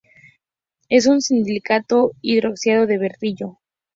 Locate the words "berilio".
2.97-3.59